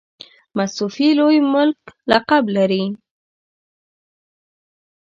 [0.57, 2.83] مستوفي لوی ملک لقب لري.